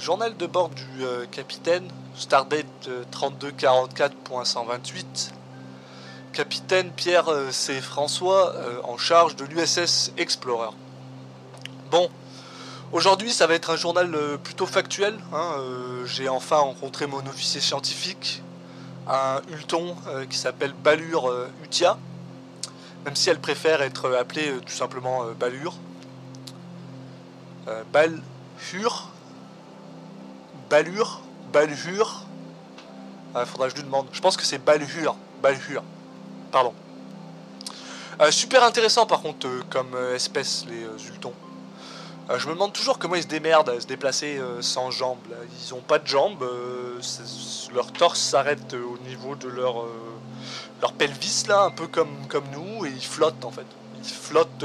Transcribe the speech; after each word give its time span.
Journal 0.00 0.34
de 0.34 0.46
bord 0.46 0.70
du 0.70 0.82
euh, 1.02 1.26
capitaine, 1.26 1.86
Stardate 2.16 2.64
euh, 2.88 3.04
3244.128. 3.12 5.32
Capitaine 6.32 6.90
Pierre 6.90 7.28
euh, 7.28 7.50
C. 7.50 7.82
François 7.82 8.54
en 8.84 8.96
charge 8.96 9.36
de 9.36 9.44
l'USS 9.44 10.12
Explorer. 10.16 10.70
Bon, 11.90 12.08
aujourd'hui 12.92 13.30
ça 13.30 13.46
va 13.46 13.52
être 13.52 13.68
un 13.68 13.76
journal 13.76 14.16
plutôt 14.42 14.64
factuel. 14.64 15.18
hein, 15.34 15.56
J'ai 16.06 16.30
enfin 16.30 16.56
rencontré 16.56 17.06
mon 17.06 17.20
officier 17.26 17.60
scientifique, 17.60 18.42
un 19.06 19.42
Hulton 19.50 19.96
qui 20.30 20.38
s'appelle 20.38 20.72
Balure 20.72 21.28
euh, 21.28 21.50
Utia, 21.62 21.98
même 23.04 23.16
si 23.16 23.28
elle 23.28 23.38
préfère 23.38 23.82
être 23.82 24.10
appelée 24.14 24.50
tout 24.64 24.72
simplement 24.72 25.26
Balure. 25.38 25.74
Euh, 27.68 27.82
Balhure 30.70 31.20
Balure 31.52 31.66
Balhure 31.74 32.24
Il 33.34 33.46
faudra 33.46 33.66
que 33.66 33.72
je 33.72 33.80
lui 33.80 33.82
demande. 33.82 34.06
Je 34.12 34.20
pense 34.20 34.36
que 34.36 34.44
c'est 34.44 34.58
Balhure. 34.58 35.16
Balhure. 35.42 35.82
Pardon. 36.52 36.72
Euh, 38.20 38.30
super 38.30 38.62
intéressant 38.62 39.04
par 39.04 39.20
contre 39.20 39.48
euh, 39.48 39.62
comme 39.68 39.94
euh, 39.94 40.14
espèce 40.14 40.64
les 40.68 40.86
Zultons. 40.98 41.32
Je 42.36 42.46
me 42.46 42.52
demande 42.52 42.72
toujours 42.72 43.00
comment 43.00 43.16
ils 43.16 43.24
se 43.24 43.28
démerdent 43.28 43.70
à 43.70 43.80
se 43.80 43.86
déplacer 43.88 44.40
sans 44.60 44.92
jambes. 44.92 45.18
Ils 45.60 45.74
ont 45.74 45.80
pas 45.80 45.98
de 45.98 46.06
jambes. 46.06 46.48
leur 47.74 47.92
torse 47.92 48.20
s'arrête 48.20 48.72
au 48.74 48.98
niveau 49.08 49.34
de 49.34 49.48
leur, 49.48 49.84
leur 50.80 50.92
pelvis 50.92 51.46
là, 51.48 51.64
un 51.64 51.72
peu 51.72 51.88
comme, 51.88 52.14
nous, 52.52 52.86
et 52.86 52.90
ils 52.90 53.04
flottent 53.04 53.44
en 53.44 53.50
fait. 53.50 53.66
Ils 54.04 54.08
flottent 54.08 54.64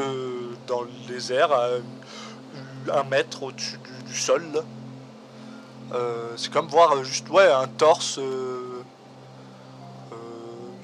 dans 0.68 0.84
les 1.10 1.34
airs 1.34 1.52
à 1.52 3.00
un 3.00 3.04
mètre 3.04 3.42
au-dessus 3.42 3.80
du, 4.06 4.16
sol. 4.16 4.44
Euh, 5.94 6.34
c'est 6.36 6.52
comme 6.52 6.68
voir 6.68 6.94
euh, 6.94 7.04
juste 7.04 7.30
ouais, 7.30 7.52
un 7.52 7.68
torse. 7.68 8.18
euh, 8.18 8.62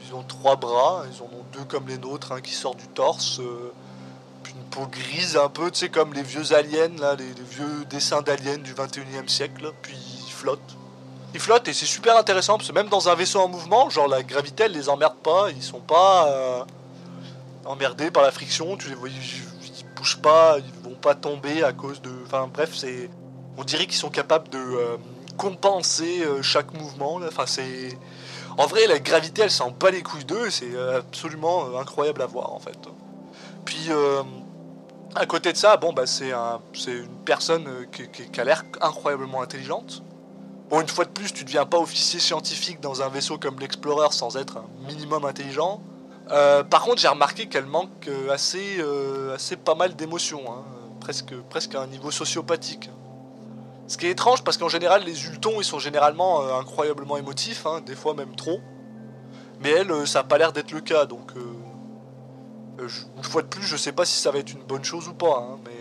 ils 0.05 0.15
ont 0.15 0.23
trois 0.23 0.57
bras, 0.57 1.03
ils 1.09 1.21
en 1.21 1.25
ont 1.25 1.45
deux 1.53 1.63
comme 1.63 1.87
les 1.87 1.97
nôtres, 1.97 2.41
qui 2.41 2.53
sort 2.53 2.75
du 2.75 2.87
torse. 2.87 3.39
puis 4.43 4.53
une 4.53 4.63
peau 4.65 4.85
grise 4.87 5.37
un 5.37 5.47
peu, 5.47 5.71
tu 5.71 5.79
sais, 5.79 5.89
comme 5.89 6.13
les 6.13 6.23
vieux 6.23 6.53
aliens, 6.53 6.97
là, 6.99 7.15
les, 7.15 7.31
vieux 7.49 7.85
dessins 7.89 8.21
d'aliens 8.21 8.57
du 8.57 8.73
21e 8.73 9.29
siècle. 9.29 9.63
là, 9.63 9.69
puis 9.81 9.95
ils 9.95 10.31
flottent. 10.31 10.75
Ils 11.33 11.39
flottent 11.39 11.69
et 11.69 11.73
c'est 11.73 11.85
super 11.85 12.17
intéressant 12.17 12.57
parce 12.57 12.67
que 12.67 12.73
même 12.73 12.89
dans 12.89 13.07
un 13.07 13.15
vaisseau 13.15 13.39
en 13.39 13.47
mouvement, 13.47 13.89
genre 13.89 14.09
la 14.09 14.21
gravité 14.21 14.63
elle 14.63 14.73
les 14.73 14.89
emmerde 14.89 15.15
pas, 15.23 15.49
ils 15.49 15.63
sont 15.63 15.79
pas 15.79 16.65
emmerdés 17.63 18.11
par 18.11 18.23
la 18.23 18.31
friction, 18.31 18.75
tu 18.75 18.89
les 18.89 18.95
vois, 18.95 19.07
ils, 19.07 19.15
ils 19.15 19.85
bougent 19.95 20.21
pas, 20.21 20.57
ils 20.59 20.89
vont 20.89 20.97
pas 20.97 21.15
tomber 21.15 21.63
à 21.63 21.71
cause 21.71 22.01
de. 22.01 22.11
Enfin 22.25 22.49
bref, 22.53 22.71
c'est. 22.73 23.09
On 23.61 23.63
dirait 23.63 23.85
qu'ils 23.85 23.93
sont 23.93 24.09
capables 24.09 24.49
de 24.49 24.57
euh, 24.57 24.97
compenser 25.37 26.23
euh, 26.23 26.41
chaque 26.41 26.73
mouvement. 26.73 27.19
Enfin 27.27 27.45
c'est. 27.45 27.95
En 28.57 28.65
vrai, 28.65 28.87
la 28.87 28.97
gravité 28.97 29.43
elle 29.43 29.51
s'en 29.51 29.69
bat 29.69 29.91
les 29.91 30.01
couilles 30.01 30.25
d'eux, 30.25 30.49
c'est 30.49 30.73
euh, 30.73 30.97
absolument 30.97 31.77
incroyable 31.77 32.23
à 32.23 32.25
voir 32.25 32.53
en 32.53 32.59
fait. 32.59 32.79
Puis 33.63 33.89
à 35.13 35.25
côté 35.27 35.53
de 35.53 35.57
ça, 35.57 35.77
bon 35.77 35.93
bah 35.93 36.07
c'est 36.07 36.31
un, 36.31 36.59
c'est 36.73 36.91
une 36.91 37.19
personne 37.23 37.85
qui, 37.91 38.39
a 38.39 38.43
l'air 38.43 38.63
incroyablement 38.81 39.43
intelligente. 39.43 40.01
Bon, 40.71 40.81
une 40.81 40.87
fois 40.87 41.05
de 41.05 41.11
plus, 41.11 41.31
tu 41.31 41.43
deviens 41.43 41.67
pas 41.67 41.77
officier 41.77 42.19
scientifique 42.19 42.79
dans 42.81 43.03
un 43.03 43.09
vaisseau 43.09 43.37
comme 43.37 43.59
l'Explorer 43.59 44.07
sans 44.11 44.37
être 44.37 44.57
un 44.57 44.87
minimum 44.87 45.23
intelligent. 45.23 45.81
Par 46.27 46.81
contre, 46.81 46.99
j'ai 46.99 47.09
remarqué 47.09 47.47
qu'elle 47.47 47.67
manque 47.67 48.09
assez, 48.31 48.83
assez 49.35 49.55
pas 49.55 49.75
mal 49.75 49.95
d'émotions, 49.95 50.43
hein, 50.51 50.63
presque, 50.99 51.35
presque 51.49 51.75
à 51.75 51.81
un 51.81 51.87
niveau 51.87 52.09
sociopathique. 52.09 52.89
Ce 53.91 53.97
qui 53.97 54.07
est 54.07 54.11
étrange 54.11 54.41
parce 54.45 54.55
qu'en 54.55 54.69
général, 54.69 55.03
les 55.03 55.25
Ultons 55.25 55.59
ils 55.59 55.65
sont 55.65 55.77
généralement 55.77 56.43
euh, 56.43 56.57
incroyablement 56.57 57.17
émotifs, 57.17 57.65
hein, 57.65 57.81
des 57.85 57.93
fois 57.93 58.13
même 58.13 58.37
trop. 58.37 58.61
Mais 59.59 59.71
elle, 59.71 59.91
euh, 59.91 60.05
ça 60.05 60.21
a 60.21 60.23
pas 60.23 60.37
l'air 60.37 60.53
d'être 60.53 60.71
le 60.71 60.79
cas, 60.79 61.03
donc 61.05 61.33
euh, 61.35 62.87
une 63.17 63.23
fois 63.23 63.41
de 63.41 63.47
plus, 63.47 63.63
je 63.63 63.75
sais 63.75 63.91
pas 63.91 64.05
si 64.05 64.17
ça 64.17 64.31
va 64.31 64.39
être 64.39 64.53
une 64.53 64.63
bonne 64.63 64.85
chose 64.85 65.09
ou 65.09 65.13
pas, 65.13 65.39
hein, 65.45 65.59
mais 65.65 65.75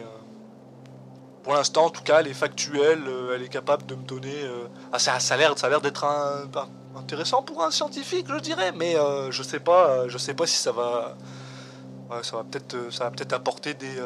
pour 1.45 1.55
l'instant, 1.55 1.85
en 1.85 1.91
tout 1.91 2.03
cas, 2.03 2.19
elle 2.19 2.27
est 2.27 2.35
factuelle, 2.35 3.01
elle 3.33 3.43
est 3.43 3.49
capable 3.49 3.87
de 3.87 3.95
me 3.95 4.03
donner. 4.03 4.37
Ah, 4.93 4.99
ça, 4.99 5.21
ça 5.21 5.35
a 5.35 5.37
l'air, 5.37 5.81
d'être 5.81 6.05
un, 6.05 6.49
un- 6.53 6.99
intéressant 6.99 7.43
pour 7.45 7.63
un 7.63 7.71
scientifique, 7.71 8.27
je 8.29 8.41
dirais, 8.41 8.73
mais 8.73 8.97
je 9.31 9.43
sais 9.43 9.61
pas, 9.61 10.09
je 10.09 10.19
sais 10.19 10.35
pas 10.35 10.47
si 10.47 10.57
ça 10.59 10.73
va, 10.73 11.17
ouais, 12.11 12.23
ça 12.23 12.37
va 12.37 12.45
peut-être, 12.45 12.77
peut-être 12.77 13.33
apporter 13.33 13.73
des 13.73 13.97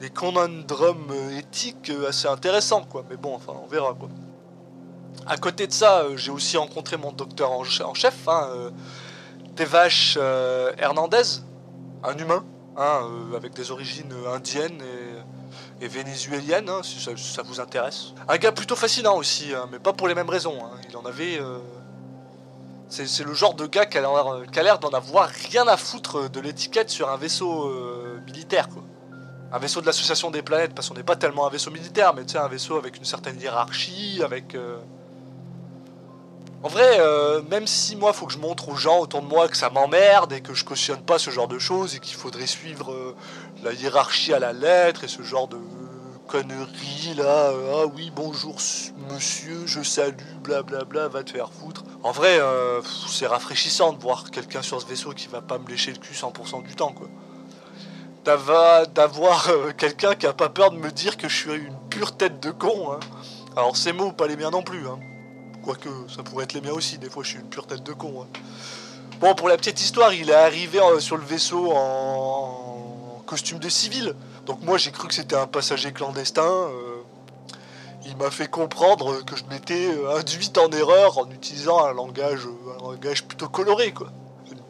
des 0.00 0.08
conundrums 0.10 1.10
euh, 1.10 1.38
éthiques 1.38 1.90
euh, 1.90 2.08
assez 2.08 2.26
intéressants, 2.26 2.84
quoi. 2.84 3.04
Mais 3.10 3.16
bon, 3.16 3.34
enfin, 3.34 3.52
on 3.62 3.66
verra, 3.66 3.94
quoi. 3.94 4.08
À 5.26 5.36
côté 5.36 5.66
de 5.66 5.72
ça, 5.72 6.00
euh, 6.00 6.16
j'ai 6.16 6.30
aussi 6.30 6.56
rencontré 6.56 6.96
mon 6.96 7.12
docteur 7.12 7.52
en, 7.52 7.62
che- 7.64 7.82
en 7.84 7.92
chef, 7.94 8.26
hein, 8.26 8.48
Hernandez, 10.78 11.42
un 12.02 12.16
humain, 12.16 12.42
hein, 12.78 13.02
avec 13.36 13.52
des 13.52 13.70
origines 13.70 14.12
indiennes 14.34 14.82
et, 15.82 15.88
vénézuéliennes, 15.88 16.70
hein, 16.70 16.80
si 16.82 16.98
ça, 17.00 17.42
vous 17.42 17.60
intéresse. 17.60 18.14
Un 18.26 18.38
gars 18.38 18.52
plutôt 18.52 18.76
fascinant 18.76 19.16
aussi, 19.16 19.52
hein, 19.54 19.68
mais 19.70 19.78
pas 19.78 19.92
pour 19.92 20.08
les 20.08 20.14
mêmes 20.14 20.30
raisons. 20.30 20.56
hein. 20.64 20.78
Il 20.88 20.96
en 20.96 21.04
avait. 21.04 21.40
C'est 22.88 23.22
le 23.24 23.34
genre 23.34 23.54
de 23.54 23.66
gars 23.66 23.86
qui 23.86 23.98
a 23.98 24.62
l'air 24.62 24.78
d'en 24.78 24.88
avoir 24.90 25.28
rien 25.28 25.66
à 25.68 25.76
foutre 25.76 26.28
de 26.30 26.40
l'étiquette 26.40 26.90
sur 26.90 27.08
un 27.10 27.16
vaisseau 27.16 27.70
militaire, 28.26 28.68
quoi. 28.68 28.82
Un 29.52 29.58
vaisseau 29.58 29.80
de 29.80 29.86
l'association 29.86 30.30
des 30.30 30.42
planètes, 30.42 30.74
parce 30.74 30.88
qu'on 30.88 30.94
n'est 30.94 31.02
pas 31.02 31.16
tellement 31.16 31.46
un 31.46 31.50
vaisseau 31.50 31.70
militaire, 31.70 32.14
mais 32.14 32.24
tu 32.24 32.32
sais, 32.32 32.38
un 32.38 32.46
vaisseau 32.48 32.76
avec 32.76 32.96
une 32.96 33.04
certaine 33.04 33.40
hiérarchie, 33.40 34.20
avec. 34.24 34.54
euh, 34.54 34.78
En 36.62 36.68
vrai, 36.68 36.98
euh, 37.00 37.42
même 37.50 37.66
si 37.66 37.96
moi, 37.96 38.12
faut 38.12 38.26
que 38.26 38.32
je 38.32 38.38
montre 38.38 38.68
aux 38.68 38.76
gens 38.76 39.00
autour 39.00 39.22
de 39.22 39.26
moi 39.26 39.48
que 39.48 39.56
ça 39.56 39.70
m'emmerde 39.70 40.32
et 40.32 40.40
que 40.42 40.52
je 40.54 40.64
cautionne 40.64 41.00
pas 41.02 41.18
ce 41.18 41.30
genre 41.30 41.48
de 41.48 41.58
choses 41.58 41.94
et 41.96 42.00
qu'il 42.00 42.16
faudrait 42.16 42.46
suivre 42.46 42.92
euh, 42.92 43.16
la 43.64 43.72
hiérarchie 43.72 44.32
à 44.34 44.38
la 44.38 44.52
lettre 44.52 45.02
et 45.04 45.08
ce 45.08 45.22
genre 45.22 45.48
de 45.48 45.56
conneries 46.28 47.14
là, 47.16 47.50
ah 47.74 47.86
oui, 47.92 48.12
bonjour 48.14 48.56
monsieur, 49.10 49.66
je 49.66 49.82
salue, 49.82 50.14
blablabla, 50.44 51.08
va 51.08 51.24
te 51.24 51.30
faire 51.32 51.50
foutre. 51.50 51.82
En 52.04 52.12
vrai, 52.12 52.38
c'est 53.08 53.26
rafraîchissant 53.26 53.92
de 53.94 53.98
voir 54.00 54.30
quelqu'un 54.30 54.62
sur 54.62 54.80
ce 54.80 54.86
vaisseau 54.86 55.10
qui 55.12 55.26
va 55.26 55.40
pas 55.40 55.58
me 55.58 55.66
lécher 55.66 55.90
le 55.90 55.98
cul 55.98 56.14
100% 56.14 56.62
du 56.62 56.76
temps, 56.76 56.92
quoi. 56.92 57.08
D'avoir 58.24 59.48
euh, 59.48 59.72
quelqu'un 59.76 60.14
qui 60.14 60.26
a 60.26 60.32
pas 60.34 60.50
peur 60.50 60.70
de 60.72 60.76
me 60.76 60.90
dire 60.90 61.16
que 61.16 61.28
je 61.28 61.34
suis 61.36 61.54
une 61.54 61.76
pure 61.88 62.16
tête 62.16 62.38
de 62.40 62.50
con, 62.50 62.92
hein. 62.92 63.00
Alors 63.56 63.76
ces 63.76 63.92
mots, 63.92 64.12
pas 64.12 64.26
les 64.26 64.36
miens 64.36 64.50
non 64.50 64.62
plus, 64.62 64.86
hein. 64.86 64.98
Quoique, 65.64 65.88
ça 66.14 66.22
pourrait 66.22 66.44
être 66.44 66.52
les 66.52 66.60
miens 66.60 66.72
aussi, 66.72 66.98
des 66.98 67.08
fois 67.08 67.22
je 67.22 67.30
suis 67.30 67.38
une 67.38 67.48
pure 67.48 67.66
tête 67.66 67.82
de 67.82 67.92
con. 67.94 68.22
hein. 68.22 68.26
Bon, 69.20 69.34
pour 69.34 69.48
la 69.48 69.56
petite 69.56 69.80
histoire, 69.80 70.12
il 70.12 70.28
est 70.30 70.34
arrivé 70.34 70.78
euh, 70.80 71.00
sur 71.00 71.16
le 71.16 71.24
vaisseau 71.24 71.72
en 71.74 73.22
costume 73.26 73.58
de 73.58 73.68
civil. 73.70 74.14
Donc 74.44 74.62
moi 74.62 74.76
j'ai 74.76 74.90
cru 74.92 75.08
que 75.08 75.14
c'était 75.14 75.36
un 75.36 75.46
passager 75.46 75.92
clandestin. 75.92 76.42
euh, 76.44 77.02
il 78.06 78.16
m'a 78.16 78.30
fait 78.30 78.48
comprendre 78.48 79.24
que 79.24 79.36
je 79.36 79.44
m'étais 79.50 79.94
induite 80.16 80.56
en 80.58 80.68
erreur 80.70 81.18
en 81.18 81.30
utilisant 81.30 81.84
un 81.84 81.92
langage, 81.92 82.46
langage 82.80 83.24
plutôt 83.24 83.48
coloré, 83.48 83.92
quoi. 83.92 84.08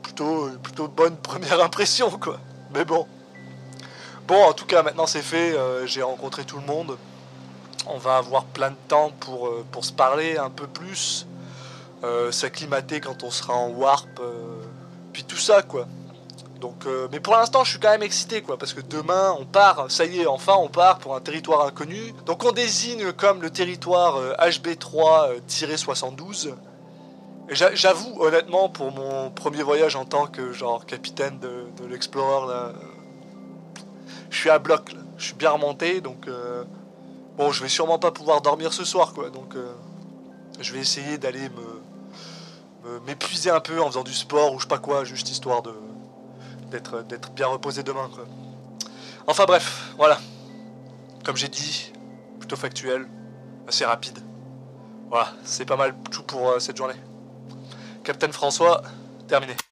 Plutôt, 0.02 0.48
une 0.48 0.58
plutôt 0.58 0.88
bonne 0.88 1.16
première 1.16 1.60
impression, 1.64 2.10
quoi. 2.10 2.38
Mais 2.74 2.84
bon. 2.84 3.06
Bon, 4.30 4.44
en 4.44 4.52
tout 4.52 4.64
cas, 4.64 4.84
maintenant 4.84 5.08
c'est 5.08 5.22
fait, 5.22 5.56
euh, 5.58 5.88
j'ai 5.88 6.02
rencontré 6.02 6.44
tout 6.44 6.56
le 6.60 6.64
monde. 6.64 6.96
On 7.88 7.98
va 7.98 8.18
avoir 8.18 8.44
plein 8.44 8.70
de 8.70 8.76
temps 8.86 9.10
pour, 9.18 9.48
euh, 9.48 9.64
pour 9.72 9.84
se 9.84 9.92
parler 9.92 10.36
un 10.36 10.50
peu 10.50 10.68
plus, 10.68 11.26
euh, 12.04 12.30
s'acclimater 12.30 13.00
quand 13.00 13.24
on 13.24 13.30
sera 13.32 13.54
en 13.54 13.70
warp, 13.70 14.06
puis 15.12 15.24
tout 15.24 15.36
ça, 15.36 15.62
quoi. 15.62 15.88
Donc, 16.60 16.84
mais 17.10 17.18
pour 17.18 17.34
l'instant, 17.34 17.64
je 17.64 17.70
suis 17.70 17.80
quand 17.80 17.90
même 17.90 18.04
excité, 18.04 18.40
quoi, 18.40 18.56
parce 18.56 18.72
que 18.72 18.80
demain, 18.82 19.34
on 19.40 19.46
part, 19.46 19.90
ça 19.90 20.04
y 20.04 20.20
est, 20.20 20.26
enfin, 20.28 20.54
on 20.58 20.68
part 20.68 21.00
pour 21.00 21.16
un 21.16 21.20
territoire 21.20 21.66
inconnu. 21.66 22.14
Donc, 22.24 22.44
on 22.44 22.52
désigne 22.52 23.10
comme 23.12 23.42
le 23.42 23.50
territoire 23.50 24.14
euh, 24.16 24.32
HB3-72. 24.38 26.54
Et 27.48 27.54
j'a- 27.56 27.74
J'avoue, 27.74 28.14
honnêtement, 28.20 28.68
pour 28.68 28.92
mon 28.92 29.32
premier 29.32 29.64
voyage 29.64 29.96
en 29.96 30.04
tant 30.04 30.28
que 30.28 30.52
genre 30.52 30.86
capitaine 30.86 31.40
de, 31.40 31.64
de 31.82 31.86
l'Explorer, 31.88 32.74
suis 34.40 34.50
à 34.50 34.58
bloc, 34.58 34.92
là. 34.92 35.00
je 35.18 35.26
suis 35.26 35.34
bien 35.34 35.50
remonté, 35.50 36.00
donc 36.00 36.26
euh, 36.28 36.64
bon, 37.36 37.52
je 37.52 37.62
vais 37.62 37.68
sûrement 37.68 37.98
pas 37.98 38.10
pouvoir 38.10 38.40
dormir 38.40 38.72
ce 38.72 38.84
soir, 38.84 39.12
quoi. 39.12 39.30
Donc, 39.30 39.54
euh, 39.54 39.72
je 40.60 40.72
vais 40.72 40.80
essayer 40.80 41.18
d'aller 41.18 41.48
me 41.50 41.80
m'épuiser 43.06 43.50
un 43.50 43.60
peu 43.60 43.80
en 43.80 43.86
faisant 43.86 44.02
du 44.02 44.14
sport 44.14 44.54
ou 44.54 44.58
je 44.58 44.62
sais 44.62 44.68
pas 44.68 44.78
quoi, 44.78 45.04
juste 45.04 45.30
histoire 45.30 45.60
de 45.62 45.74
d'être 46.70 47.02
d'être 47.02 47.30
bien 47.32 47.46
reposé 47.46 47.82
demain, 47.82 48.08
quoi. 48.14 48.24
Enfin 49.26 49.44
bref, 49.44 49.92
voilà. 49.96 50.18
Comme 51.24 51.36
j'ai 51.36 51.48
dit, 51.48 51.92
plutôt 52.38 52.56
factuel, 52.56 53.06
assez 53.68 53.84
rapide. 53.84 54.18
Voilà, 55.10 55.32
c'est 55.44 55.64
pas 55.64 55.76
mal 55.76 55.94
tout 56.10 56.22
pour 56.22 56.48
euh, 56.48 56.58
cette 56.58 56.76
journée. 56.76 56.94
Capitaine 58.02 58.32
François, 58.32 58.82
terminé. 59.28 59.54